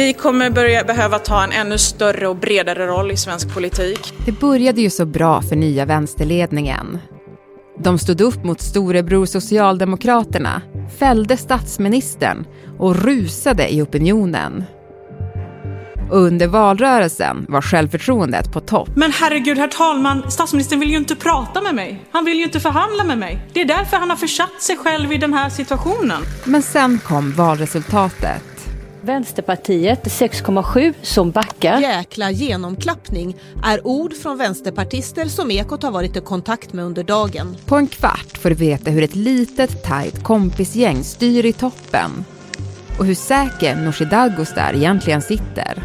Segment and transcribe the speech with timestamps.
[0.00, 4.14] Vi kommer börja behöva ta en ännu större och bredare roll i svensk politik.
[4.26, 6.98] Det började ju så bra för nya vänsterledningen.
[7.78, 10.62] De stod upp mot storebror Socialdemokraterna,
[10.98, 12.46] fällde statsministern
[12.78, 14.64] och rusade i opinionen.
[16.10, 18.88] Under valrörelsen var självförtroendet på topp.
[18.94, 22.04] Men herregud, herr talman, statsministern vill ju inte prata med mig.
[22.10, 23.46] Han vill ju inte förhandla med mig.
[23.52, 26.22] Det är därför han har försatt sig själv i den här situationen.
[26.44, 28.49] Men sen kom valresultatet.
[29.02, 31.80] Vänsterpartiet 6,7 som backar.
[31.80, 37.56] Jäkla genomklappning är ord från vänsterpartister som Ekot har varit i kontakt med under dagen.
[37.66, 42.24] På en kvart får du veta hur ett litet tajt kompisgäng styr i toppen
[42.98, 45.82] och hur säker Nooshi Dadgostar egentligen sitter.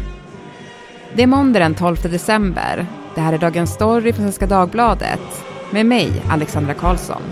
[1.14, 2.86] Det är måndag den 12 december.
[3.14, 7.22] Det här är Dagens Story från Svenska Dagbladet med mig, Alexandra Karlsson.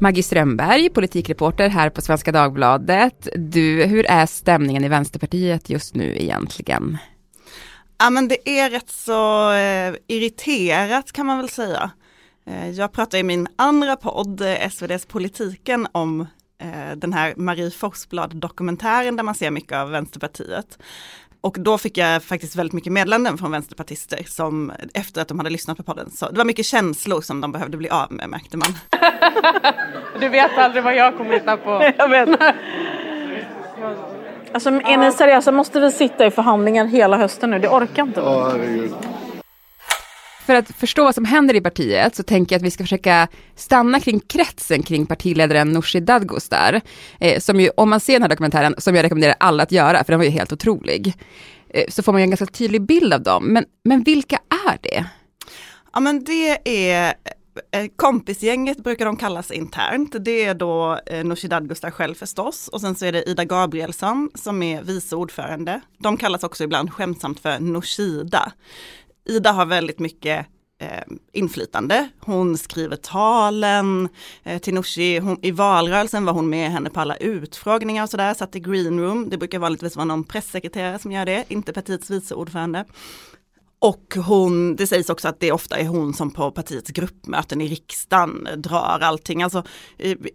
[0.00, 3.28] Maggie Strömberg, politikreporter här på Svenska Dagbladet.
[3.34, 6.98] Du, hur är stämningen i Vänsterpartiet just nu egentligen?
[7.98, 11.90] Ja men det är rätt så eh, irriterat kan man väl säga.
[12.46, 16.20] Eh, jag pratar i min andra podd, eh, SVDs Politiken, om
[16.58, 20.78] eh, den här Marie Forsblad dokumentären där man ser mycket av Vänsterpartiet.
[21.44, 25.50] Och då fick jag faktiskt väldigt mycket meddelanden från vänsterpartister som efter att de hade
[25.50, 26.10] lyssnat på podden.
[26.10, 28.68] Så det var mycket känslor som de behövde bli av med märkte man.
[30.20, 31.70] du vet aldrig vad jag kommer hitta på.
[31.98, 32.28] jag vet.
[34.52, 35.52] Alltså är ni seriösa?
[35.52, 37.58] Måste vi sitta i förhandlingar hela hösten nu?
[37.58, 38.20] Det orkar inte.
[38.20, 38.94] Ja, herregud.
[40.46, 43.28] För att förstå vad som händer i partiet så tänker jag att vi ska försöka
[43.54, 46.80] stanna kring kretsen kring partiledaren Nooshi Dadgostar.
[47.20, 50.04] Eh, som ju, om man ser den här dokumentären, som jag rekommenderar alla att göra,
[50.04, 51.14] för den var ju helt otrolig,
[51.68, 53.44] eh, så får man ju en ganska tydlig bild av dem.
[53.44, 55.04] Men, men vilka är det?
[55.92, 57.14] Ja men det är
[57.70, 60.16] eh, Kompisgänget brukar de kallas internt.
[60.20, 64.30] Det är då eh, Nooshi Dadgostar själv förstås och sen så är det Ida Gabrielsson
[64.34, 65.80] som är vice ordförande.
[65.98, 68.52] De kallas också ibland skämtsamt för Nooshida.
[69.24, 70.46] Ida har väldigt mycket
[70.80, 71.02] eh,
[71.32, 72.08] inflytande.
[72.20, 74.08] Hon skriver talen
[74.42, 75.20] eh, till Nooshi.
[75.42, 79.28] I valrörelsen var hon med henne på alla utfrågningar och sådär, satt i green room.
[79.30, 82.84] Det brukar vanligtvis vara någon pressekreterare som gör det, inte partiets vice ordförande.
[83.78, 87.68] Och hon, det sägs också att det ofta är hon som på partiets gruppmöten i
[87.68, 89.42] riksdagen drar allting.
[89.42, 89.62] Alltså,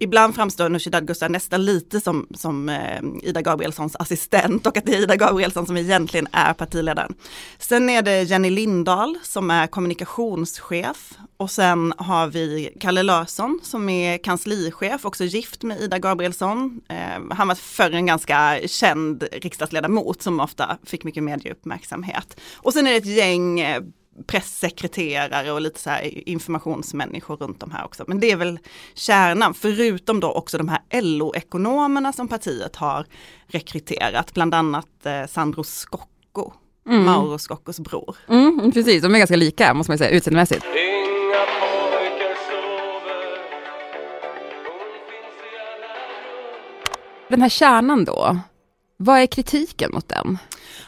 [0.00, 4.94] ibland framstår Nooshi Dadgostar nästan lite som, som eh, Ida Gabrielssons assistent och att det
[4.94, 7.14] är Ida Gabrielsson som egentligen är partiledaren.
[7.58, 13.88] Sen är det Jenny Lindahl som är kommunikationschef och sen har vi Kalle Larsson som
[13.88, 16.80] är kanslichef, också gift med Ida Gabrielsson.
[16.88, 22.40] Eh, han var förr en ganska känd riksdagsledamot som ofta fick mycket medieuppmärksamhet.
[22.56, 23.82] Och sen är det ett gäng eh,
[24.26, 28.04] pressekreterare och lite så här informationsmänniskor runt om här också.
[28.06, 28.58] Men det är väl
[28.94, 33.06] kärnan, förutom då också de här LO-ekonomerna som partiet har
[33.46, 36.52] rekryterat, bland annat eh, Sandro Scocco,
[36.88, 37.04] mm.
[37.04, 38.16] Mauro Scoccos bror.
[38.28, 40.64] Mm, precis, de är ganska lika måste man säga utseendemässigt.
[47.28, 48.38] Den här kärnan då,
[48.96, 50.38] vad är kritiken mot den?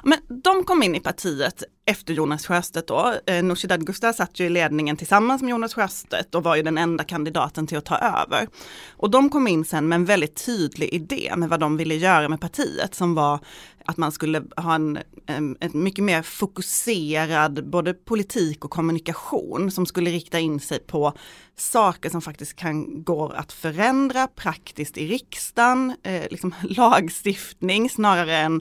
[0.03, 3.15] Men de kom in i partiet efter Jonas Sjöstedt då.
[3.27, 6.79] Eh, Nooshi Dadgostar satt ju i ledningen tillsammans med Jonas Sjöstedt och var ju den
[6.79, 8.49] enda kandidaten till att ta över.
[8.91, 12.29] Och de kom in sen med en väldigt tydlig idé med vad de ville göra
[12.29, 13.39] med partiet som var
[13.85, 19.87] att man skulle ha en, en, en, mycket mer fokuserad både politik och kommunikation som
[19.87, 21.13] skulle rikta in sig på
[21.57, 28.61] saker som faktiskt kan gå att förändra praktiskt i riksdagen, eh, liksom lagstiftning snarare än,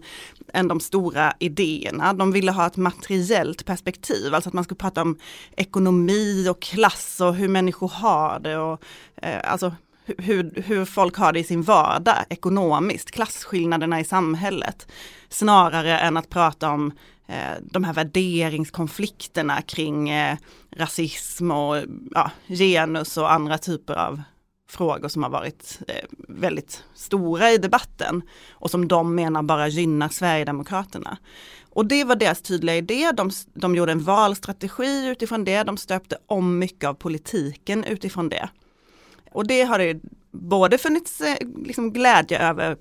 [0.54, 2.14] än de stora idéerna.
[2.14, 5.18] De ville ha ett materiellt perspektiv, alltså att man skulle prata om
[5.58, 8.84] ekonomi och klass och hur människor har det och
[9.22, 9.76] eh, alltså
[10.06, 14.88] hur, hur folk har det i sin vardag ekonomiskt, klasskillnaderna i samhället.
[15.30, 16.92] Snarare än att prata om
[17.28, 20.38] eh, de här värderingskonflikterna kring eh,
[20.76, 21.78] rasism och
[22.12, 24.22] ja, genus och andra typer av
[24.70, 28.22] frågor som har varit eh, väldigt stora i debatten
[28.52, 31.18] och som de menar bara gynnar Sverigedemokraterna.
[31.74, 36.18] Och det var deras tydliga idé, de, de gjorde en valstrategi utifrån det, de stöpte
[36.26, 38.50] om mycket av politiken utifrån det.
[39.32, 40.00] Och det har det
[40.32, 41.36] både funnits eh,
[41.66, 42.78] liksom glädje över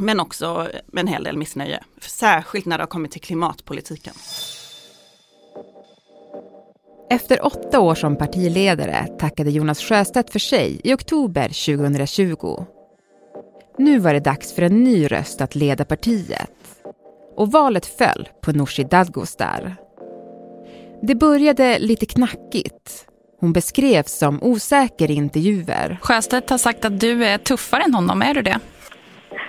[0.00, 1.82] men också med en hel del missnöje.
[2.00, 4.14] Särskilt när det har kommit till klimatpolitiken.
[7.10, 12.64] Efter åtta år som partiledare tackade Jonas Sjöstedt för sig i oktober 2020.
[13.78, 16.50] Nu var det dags för en ny röst att leda partiet.
[17.36, 19.76] Och valet föll på Nooshi Dadgostar.
[21.02, 23.06] Det började lite knackigt.
[23.40, 25.96] Hon beskrevs som osäker i intervjuer.
[26.00, 28.58] Sjöstedt har sagt att du är tuffare än honom, är du det?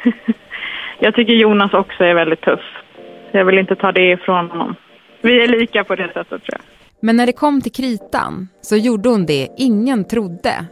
[0.99, 2.59] Jag tycker Jonas också är väldigt tuff.
[3.31, 4.75] Jag vill inte ta det ifrån honom.
[5.21, 6.61] Vi är lika på det sättet tror jag.
[7.01, 10.65] Men när det kom till kritan så gjorde hon det ingen trodde.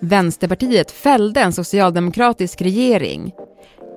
[0.00, 3.32] Vänsterpartiet fällde en socialdemokratisk regering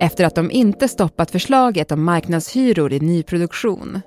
[0.02, 4.02] efter att de inte stoppat förslaget om marknadshyror i nyproduktion.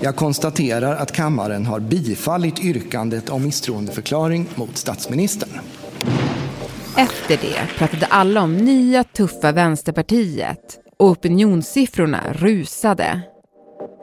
[0.00, 5.50] Jag konstaterar att kammaren har bifallit yrkandet om misstroendeförklaring mot statsministern.
[6.98, 13.20] Efter det pratade alla om nya tuffa Vänsterpartiet och opinionssiffrorna rusade.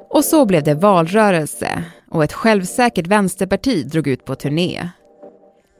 [0.09, 4.89] Och så blev det valrörelse och ett självsäkert vänsterparti drog ut på turné.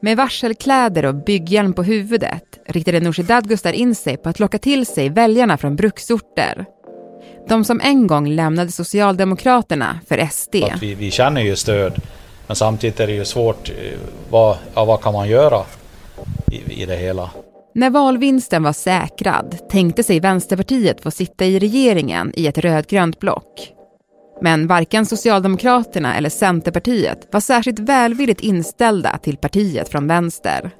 [0.02, 4.86] Med varselkläder och bygghjälm på huvudet riktade Nooshi Dadgostar in sig på att locka till
[4.86, 6.66] sig väljarna från bruksorter.
[7.48, 10.54] De som en gång lämnade Socialdemokraterna för SD.
[10.80, 12.02] Vi, vi känner ju stöd,
[12.46, 13.68] men samtidigt är det ju svårt.
[13.70, 13.98] eh,
[14.30, 15.64] Vad, ja, vad kan man göra
[16.52, 17.30] i, i det hela?
[17.74, 23.72] När valvinsten var säkrad tänkte sig Vänsterpartiet få sitta i regeringen i ett rödgrönt block.
[24.42, 30.70] Men varken Socialdemokraterna eller Centerpartiet var särskilt välvilligt inställda till partiet från vänster.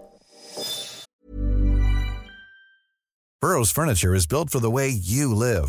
[3.44, 5.68] Burrow's furniture is built for the way you live.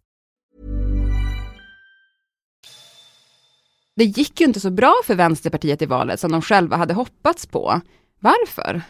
[3.95, 7.45] Det gick ju inte så bra för Vänsterpartiet i valet som de själva hade hoppats
[7.45, 7.81] på.
[8.19, 8.81] Varför?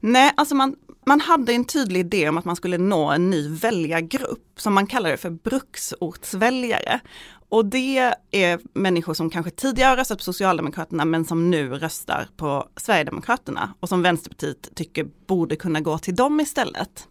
[0.00, 0.76] Nej, alltså man,
[1.06, 4.86] man hade en tydlig idé om att man skulle nå en ny väljargrupp som man
[4.86, 7.00] kallar det för bruksortsväljare.
[7.48, 12.28] Och det är människor som kanske tidigare har röstat på Socialdemokraterna men som nu röstar
[12.36, 17.08] på Sverigedemokraterna och som Vänsterpartiet tycker borde kunna gå till dem istället.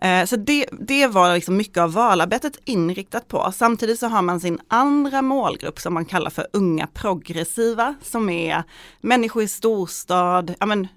[0.00, 3.52] Eh, så det, det var liksom mycket av valarbetet inriktat på.
[3.54, 8.62] Samtidigt så har man sin andra målgrupp som man kallar för unga progressiva som är
[9.00, 10.88] människor i storstad, ja men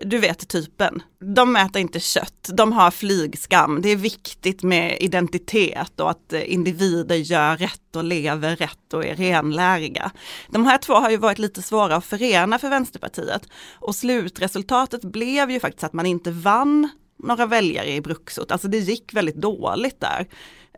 [0.00, 1.02] du vet typen.
[1.34, 7.16] De äter inte kött, de har flygskam, det är viktigt med identitet och att individer
[7.16, 10.10] gör rätt och lever rätt och är renläriga.
[10.48, 15.50] De här två har ju varit lite svåra att förena för Vänsterpartiet och slutresultatet blev
[15.50, 16.88] ju faktiskt att man inte vann
[17.18, 20.26] några väljare i bruksort, alltså det gick väldigt dåligt där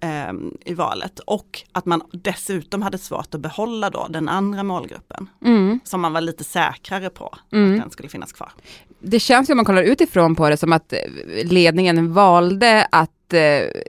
[0.03, 0.33] eh,
[0.65, 5.81] i valet och att man dessutom hade svårt att behålla då den andra målgruppen Mm.
[5.85, 8.53] som man var lite säkrare på att den skulle finnas kvar.
[9.01, 10.99] Det känns ju om man kollar utifrån på det som att eh,
[11.45, 13.41] ledningen valde att eh,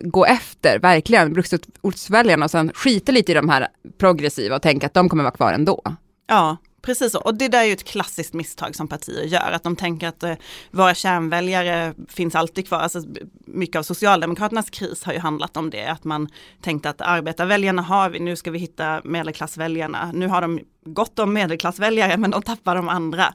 [0.01, 4.93] gå efter verkligen bruksortsväljarna och sen skita lite i de här progressiva och tänka att
[4.93, 5.81] de kommer vara kvar ändå.
[6.27, 7.19] Ja, precis så.
[7.19, 10.23] Och det där är ju ett klassiskt misstag som partier gör, att de tänker att
[10.23, 10.33] eh,
[10.71, 12.79] våra kärnväljare finns alltid kvar.
[12.79, 13.03] Alltså,
[13.45, 16.27] mycket av Socialdemokraternas kris har ju handlat om det, att man
[16.61, 20.11] tänkte att arbetarväljarna har vi, nu ska vi hitta medelklassväljarna.
[20.13, 23.33] Nu har de gott om medelklassväljare men de tappar de andra.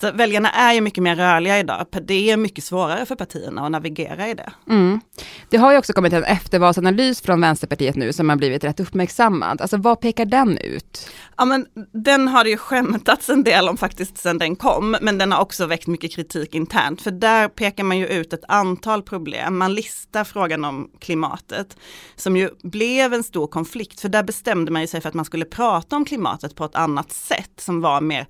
[0.00, 3.70] Så väljarna är ju mycket mer rörliga idag, det är mycket svårare för partierna att
[3.70, 4.52] navigera i det.
[4.68, 5.00] Mm.
[5.48, 9.60] Det har ju också kommit en eftervalsanalys från Vänsterpartiet nu som har blivit rätt uppmärksammad.
[9.60, 11.10] Alltså vad pekar den ut?
[11.36, 15.18] Ja men den har det ju skämtats en del om faktiskt sedan den kom, men
[15.18, 19.02] den har också väckt mycket kritik internt, för där pekar man ju ut ett antal
[19.02, 19.58] problem.
[19.58, 21.76] Man listar frågan om klimatet,
[22.16, 25.24] som ju blev en stor konflikt, för där bestämde man ju sig för att man
[25.24, 28.26] skulle prata om klimatet på ett annat sätt som var mer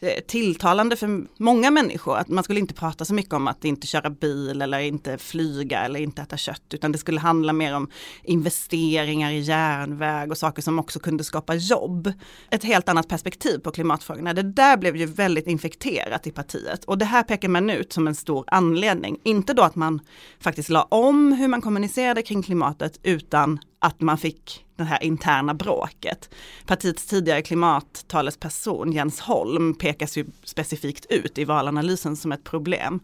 [0.00, 2.16] Eh, tilltalande för många människor.
[2.16, 5.80] Att man skulle inte prata så mycket om att inte köra bil eller inte flyga
[5.80, 7.90] eller inte äta kött, utan det skulle handla mer om
[8.22, 12.12] investeringar i järnväg och saker som också kunde skapa jobb.
[12.50, 14.32] Ett helt annat perspektiv på klimatfrågorna.
[14.32, 18.08] Det där blev ju väldigt infekterat i partiet och det här pekar man ut som
[18.08, 19.18] en stor anledning.
[19.24, 20.00] Inte då att man
[20.40, 25.54] faktiskt la om hur man kommunicerade kring klimatet, utan att man fick det här interna
[25.54, 26.30] bråket.
[26.66, 33.00] Partiets tidigare klimattalesperson Jens Holm pekas ju specifikt ut i valanalysen som ett problem.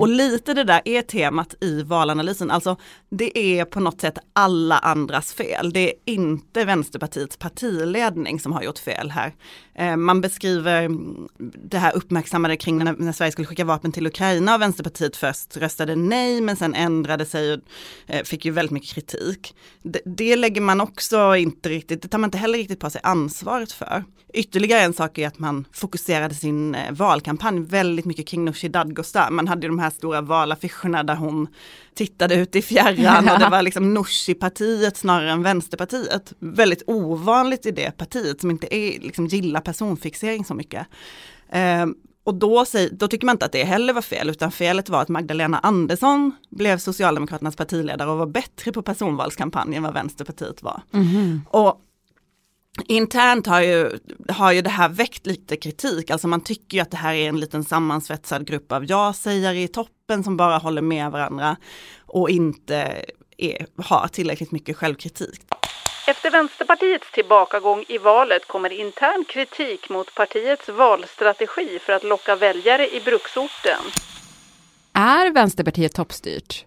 [0.00, 2.76] Och lite det där är temat i valanalysen, alltså
[3.08, 5.72] det är på något sätt alla andras fel.
[5.72, 9.34] Det är inte Vänsterpartiets partiledning som har gjort fel här.
[9.74, 11.28] Eh, Man beskriver mm,
[11.64, 15.56] det här uppmärksammade kring när, när Sverige skulle skicka vapen till Ukraina och Vänsterpartiet först
[15.56, 17.60] röstade nej men sen ändrade sig och
[18.06, 19.54] eh, fick ju väldigt mycket kritik.
[19.82, 23.00] Det, det lägger man också inte riktigt, det tar man inte heller riktigt på sig
[23.04, 24.04] ansvaret för.
[24.34, 28.68] Ytterligare en sak är att man fokuserar baserade sin eh, valkampanj väldigt mycket kring Nooshi
[28.68, 29.30] Dadgostar.
[29.30, 31.48] Man hade ju de här stora valaffischerna där hon
[31.94, 36.32] tittade ut i fjärran och det var liksom Nooshi-partiet snarare än Vänsterpartiet.
[36.38, 40.86] Väldigt ovanligt i det partiet som inte är, liksom, gillar personfixering så mycket.
[42.24, 45.08] Och då, då tycker man inte att det heller var fel, utan felet var att
[45.08, 50.82] Magdalena Andersson blev Socialdemokraternas partiledare och var bättre på personvalskampanjen än vad Vänsterpartiet var.
[50.92, 51.40] Mm.
[51.50, 51.80] Och
[52.88, 53.98] Internt har ju,
[54.28, 57.28] har ju det här väckt lite kritik, alltså man tycker ju att det här är
[57.28, 61.56] en liten sammansvetsad grupp av ja-sägare i toppen som bara håller med varandra
[62.06, 63.04] och inte
[63.36, 65.40] är, har tillräckligt mycket självkritik.
[66.06, 72.88] Efter Vänsterpartiets tillbakagång i valet kommer intern kritik mot partiets valstrategi för att locka väljare
[72.96, 73.80] i bruksorten.
[74.92, 76.64] Är Vänsterpartiet toppstyrt?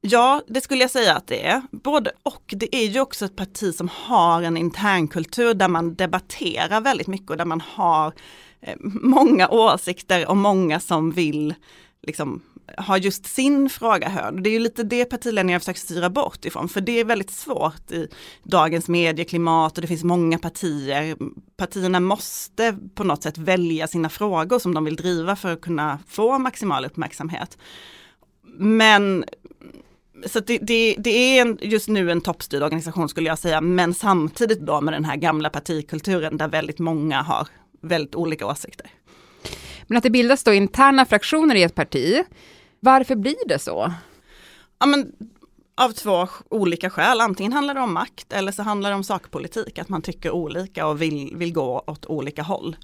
[0.00, 1.62] Ja, det skulle jag säga att det är.
[1.70, 2.42] Både och.
[2.46, 7.30] Det är ju också ett parti som har en internkultur där man debatterar väldigt mycket
[7.30, 8.12] och där man har
[8.60, 11.54] eh, många åsikter och många som vill
[12.02, 12.42] liksom
[12.76, 14.42] har just sin fråga hörd.
[14.42, 17.90] Det är ju lite det partiledningen försöker styra bort ifrån, för det är väldigt svårt
[17.90, 18.08] i
[18.42, 21.16] dagens medieklimat och det finns många partier.
[21.56, 25.98] Partierna måste på något sätt välja sina frågor som de vill driva för att kunna
[26.08, 27.58] få maximal uppmärksamhet.
[28.58, 29.24] Men
[30.26, 33.94] så det, det, det, är en, just nu en toppstyrd organisation skulle jag säga, men
[33.94, 37.48] samtidigt då med den här gamla partikulturen där väldigt många har
[37.80, 38.90] väldigt olika åsikter.
[39.86, 42.24] Men att det bildas då interna fraktioner i ett parti,
[42.80, 43.92] varför blir det så?
[44.78, 45.12] Ja, men,
[45.74, 49.78] av två olika skäl, antingen handlar det om makt eller så handlar det om sakpolitik,
[49.78, 52.76] att man tycker olika och vill, vill gå åt olika håll.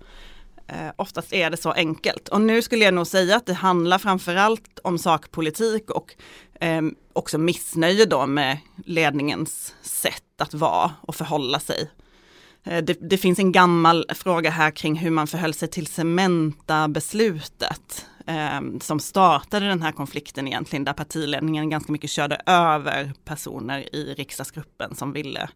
[0.66, 2.28] Eh, oftast är det så enkelt.
[2.28, 6.14] Och nu skulle jag nog säga att det handlar framförallt om sakpolitik och
[6.60, 6.82] eh,
[7.12, 11.90] också missnöje då med ledningens sätt att vara och förhålla sig.
[12.64, 18.06] Eh, det, det, finns en gammal fråga här kring hur man förhöll sig till Cementa-beslutet
[18.26, 24.14] eh, som startade den här konflikten egentligen där partiledningen ganska mycket körde över personer i
[24.14, 25.48] riksdagsgruppen som ville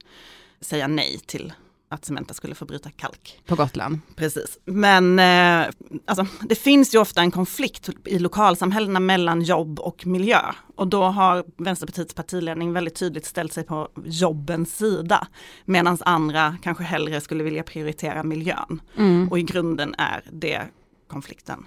[0.60, 1.52] säga nej till
[1.90, 3.42] att Cementa skulle få bryta kalk.
[3.46, 4.00] På Gotland.
[4.16, 4.58] Precis.
[4.64, 5.70] Men eh,
[6.04, 10.40] alltså, det finns ju ofta en konflikt i lokalsamhällena mellan jobb och miljö.
[10.76, 15.26] Och då har Vänsterpartiets partiledning väldigt tydligt ställt sig på jobbens sida.
[15.64, 18.80] Medan andra kanske hellre skulle vilja prioritera miljön.
[18.96, 19.28] Mm.
[19.30, 20.62] Och i grunden är det
[21.08, 21.64] konflikten.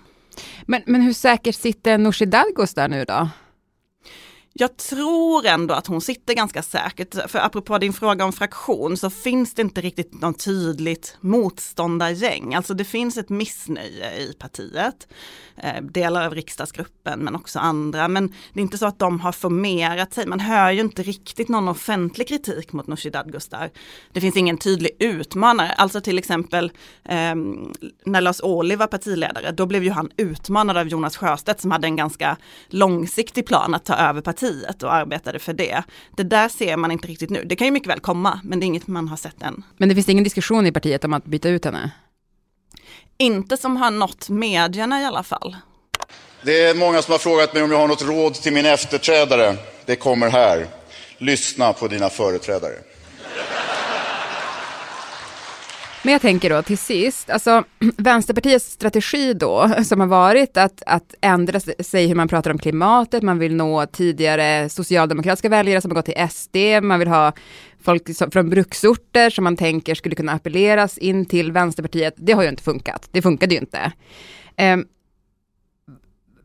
[0.66, 3.30] Men, men hur säkert sitter Nooshi Dadgostar nu då?
[4.54, 9.10] Jag tror ändå att hon sitter ganska säkert, för apropå din fråga om fraktion så
[9.10, 12.54] finns det inte riktigt något tydligt motståndargäng.
[12.54, 15.08] Alltså det finns ett missnöje i partiet,
[15.58, 18.08] eh, delar av riksdagsgruppen men också andra.
[18.08, 21.50] Men det är inte så att de har formerat sig, man hör ju inte riktigt
[21.50, 23.70] någon offentlig kritik mot Nooshi Dadgostar.
[24.12, 26.72] Det finns ingen tydlig utmanare, alltså till exempel
[27.06, 27.36] eh,
[28.06, 31.88] när Lars Ohly var partiledare, då blev ju han utmanad av Jonas Sjöstedt som hade
[31.88, 35.84] en ganska långsiktig plan att ta över partiet partiet och arbetade för det.
[36.18, 37.44] Det där ser man inte riktigt nu.
[37.44, 39.64] Det kan ju mycket väl komma, men det är inget man har sett än.
[39.78, 41.92] Men det finns ingen diskussion i partiet om att byta ut henne?
[43.18, 45.56] Inte som har nått medierna i alla fall.
[46.44, 49.56] Det är många som har frågat mig om jag har något råd till min efterträdare.
[49.86, 50.68] Det kommer här.
[51.18, 52.74] Lyssna på dina företrädare.
[56.04, 57.64] Men jag tänker då till sist, alltså
[57.98, 63.24] Vänsterpartiets strategi då, som har varit att, att ändra sig hur man pratar om klimatet,
[63.24, 67.34] man vill nå tidigare socialdemokratiska väljare som har gått till SD, man vill ha
[67.84, 72.14] folk som, från bruksorter som man tänker skulle kunna appelleras in till Vänsterpartiet.
[72.18, 73.92] Det har ju inte funkat, det funkade ju inte.
[74.56, 74.86] Ehm,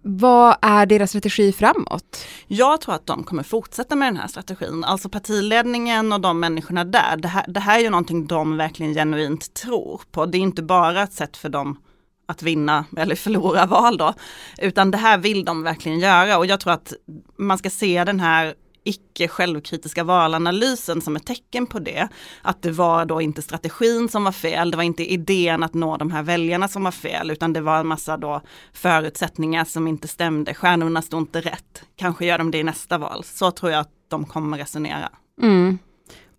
[0.09, 2.27] vad är deras strategi framåt?
[2.47, 4.85] Jag tror att de kommer fortsätta med den här strategin.
[4.85, 7.17] Alltså partiledningen och de människorna där.
[7.17, 10.27] Det här, det här är ju någonting de verkligen genuint tror på.
[10.27, 11.81] Det är inte bara ett sätt för dem
[12.27, 14.15] att vinna eller förlora val då.
[14.59, 16.93] Utan det här vill de verkligen göra och jag tror att
[17.39, 18.55] man ska se den här
[18.89, 22.09] icke självkritiska valanalysen som ett tecken på det.
[22.43, 25.97] Att det var då inte strategin som var fel, det var inte idén att nå
[25.97, 30.09] de här väljarna som var fel, utan det var en massa då förutsättningar som inte
[30.09, 30.55] stämde.
[30.55, 31.83] Stjärnorna stod inte rätt.
[31.97, 33.25] Kanske gör de det i nästa val.
[33.25, 35.09] Så tror jag att de kommer resonera.
[35.43, 35.79] Mm.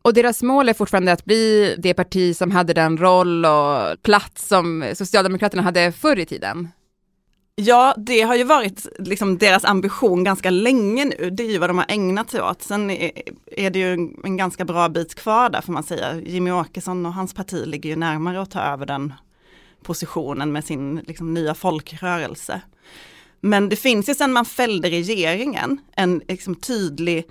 [0.01, 4.48] Och deras mål är fortfarande att bli det parti som hade den roll och plats
[4.48, 6.70] som Socialdemokraterna hade förr i tiden?
[7.59, 11.29] Ja, det har ju varit liksom deras ambition ganska länge nu.
[11.29, 12.61] Det är ju vad de har ägnat sig åt.
[12.61, 12.89] Sen
[13.51, 16.21] är det ju en ganska bra bit kvar där får man säga.
[16.21, 19.13] Jimmy Åkesson och hans parti ligger ju närmare att ta över den
[19.83, 22.61] positionen med sin liksom, nya folkrörelse.
[23.39, 27.25] Men det finns ju sedan man fällde regeringen en liksom, tydlig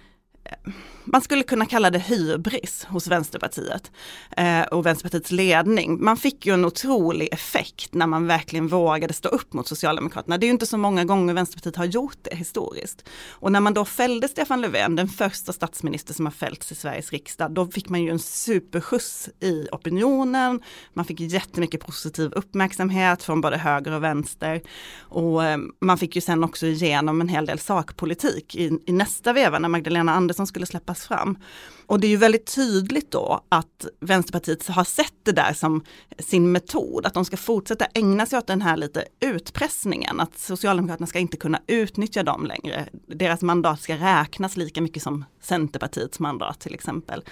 [0.44, 0.72] eh,
[1.06, 3.90] man skulle kunna kalla det hybris hos Vänsterpartiet
[4.36, 6.04] eh, och Vänsterpartiets ledning.
[6.04, 10.38] Man fick ju en otrolig effekt när man verkligen vågade stå upp mot Socialdemokraterna.
[10.38, 13.08] Det är ju inte så många gånger Vänsterpartiet har gjort det historiskt.
[13.30, 17.12] Och när man då fällde Stefan Löfven, den första statsminister som har fällts i Sveriges
[17.12, 20.60] riksdag, då fick man ju en superskjuts i opinionen.
[20.92, 24.62] Man fick jättemycket positiv uppmärksamhet från både höger och vänster.
[24.98, 29.32] Och eh, man fick ju sen också igenom en hel del sakpolitik i, i nästa
[29.32, 31.38] veva när Magdalena Andersson skulle släppas fram.
[31.86, 35.84] Och det är ju väldigt tydligt då att Vänsterpartiet har sett det där som
[36.18, 41.06] sin metod, att de ska fortsätta ägna sig åt den här lite utpressningen, att Socialdemokraterna
[41.06, 42.88] ska inte kunna utnyttja dem längre.
[43.06, 47.24] Deras mandat ska räknas lika mycket som Centerpartiets mandat till exempel.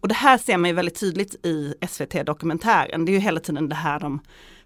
[0.00, 3.68] Och det här ser man ju väldigt tydligt i SVT-dokumentären, det är ju hela tiden
[3.68, 4.20] det här de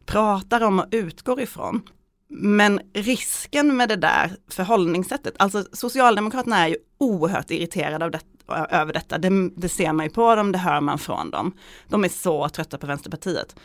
[0.07, 1.83] pratar om och utgår ifrån.
[2.29, 8.93] Men risken med det där förhållningssättet, alltså Socialdemokraterna är ju oerhört irriterade av det, över
[8.93, 9.19] detta.
[9.19, 11.53] Det, det ser man ju på dem, det hör man från dem.
[11.89, 13.57] De är så trötta på Vänsterpartiet.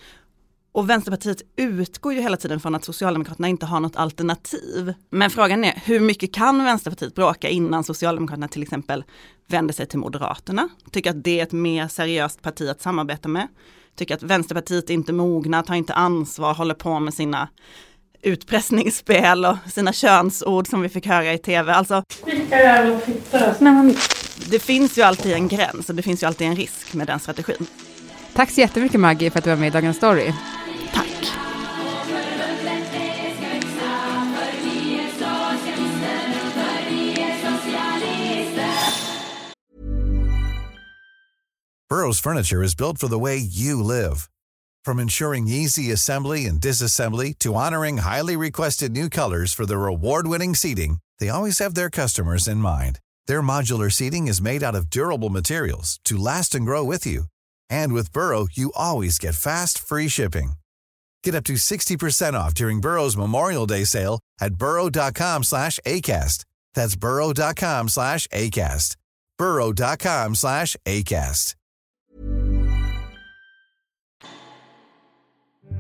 [0.73, 4.93] Och Vänsterpartiet utgår ju hela tiden från att Socialdemokraterna inte har något alternativ.
[5.09, 9.03] Men frågan är, hur mycket kan Vänsterpartiet bråka innan Socialdemokraterna till exempel
[9.47, 10.69] vänder sig till Moderaterna?
[10.91, 13.47] Tycker att det är ett mer seriöst parti att samarbeta med?
[13.95, 17.49] Tycker att Vänsterpartiet är inte mogna, tar inte ansvar, håller på med sina
[18.21, 21.73] utpressningsspel och sina könsord som vi fick höra i tv.
[21.73, 22.03] Alltså,
[24.49, 27.19] det finns ju alltid en gräns och det finns ju alltid en risk med den
[27.19, 27.67] strategin.
[28.33, 30.33] Tack så jättemycket Maggie för att du var med i Dagens Story.
[30.93, 31.07] Tack.
[41.89, 44.29] Burrow's furniture is built for the way you live.
[44.85, 50.55] From ensuring easy assembly and disassembly to honoring highly requested new colors for their award-winning
[50.55, 52.99] seating, they always have their customers in mind.
[53.27, 57.25] Their modular seating is made out of durable materials to last and grow with you.
[57.69, 60.53] And with Burrow, you always get fast, free shipping.
[61.23, 66.45] Get up to 60% off during Burrow's Memorial Day sale at burrow.com slash ACAST.
[66.73, 68.95] That's burrow.com slash ACAST.
[69.37, 71.55] burrow.com slash ACAST.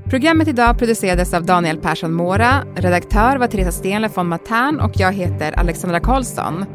[0.09, 5.13] Programmet idag producerades av Daniel Persson Mora, redaktör var Teresa Stenle von Matern och jag
[5.13, 6.65] heter Alexandra Karlsson.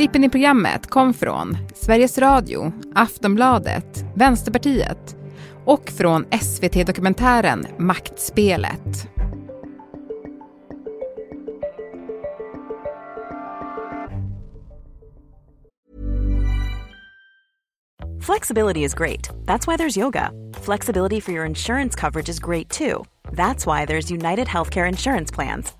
[0.00, 5.16] Klippen i programmet kom från Sveriges Radio, Aftonbladet, Vänsterpartiet
[5.64, 9.08] och från SVT-dokumentären Maktspelet.
[18.20, 19.30] Flexibility is great.
[19.46, 20.30] That's why there's yoga.
[20.62, 23.04] Flexibility for your insurance coverage is great too.
[23.32, 25.79] That's why there's United Healthcare Insurance Plans.